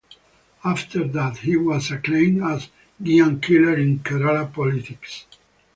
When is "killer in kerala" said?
3.43-4.51